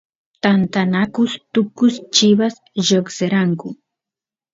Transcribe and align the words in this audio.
tantanakus 0.43 1.31
tukus 1.53 1.95
chivas 2.15 2.55
lloqseranku 2.87 3.67